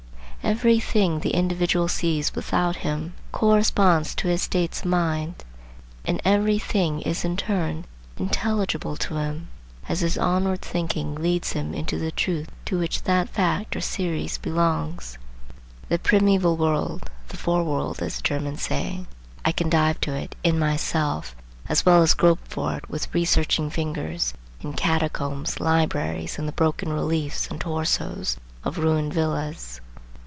Every 0.43 0.79
thing 0.79 1.19
the 1.19 1.35
individual 1.35 1.87
sees 1.87 2.33
without 2.33 2.77
him 2.77 3.13
corresponds 3.31 4.15
to 4.15 4.27
his 4.27 4.41
states 4.41 4.79
of 4.81 4.87
mind, 4.87 5.45
and 6.03 6.19
every 6.25 6.57
thing 6.57 6.99
is 7.03 7.23
in 7.23 7.37
turn 7.37 7.85
intelligible 8.17 8.97
to 8.97 9.17
him, 9.17 9.49
as 9.87 10.01
his 10.01 10.17
onward 10.17 10.61
thinking 10.61 11.15
leads 11.15 11.53
him 11.53 11.75
into 11.75 11.99
the 11.99 12.11
truth 12.11 12.49
to 12.65 12.79
which 12.79 13.03
that 13.03 13.29
fact 13.29 13.75
or 13.75 13.81
series 13.81 14.39
belongs. 14.39 15.19
The 15.89 15.99
primeval 15.99 16.57
world,—the 16.57 17.37
Fore 17.37 17.63
World, 17.63 18.01
as 18.01 18.17
the 18.17 18.23
Germans 18.23 18.63
say,—I 18.63 19.51
can 19.51 19.69
dive 19.69 20.01
to 20.01 20.13
it 20.15 20.35
in 20.43 20.57
myself 20.57 21.35
as 21.69 21.85
well 21.85 22.01
as 22.01 22.15
grope 22.15 22.45
for 22.49 22.73
it 22.75 22.89
with 22.89 23.13
researching 23.13 23.69
fingers 23.69 24.33
in 24.59 24.73
catacombs, 24.73 25.59
libraries, 25.59 26.39
and 26.39 26.47
the 26.47 26.51
broken 26.51 26.91
reliefs 26.91 27.47
and 27.47 27.61
torsos 27.61 28.37
of 28.65 28.79
ruined 28.79 29.13
villas. 29.13 29.79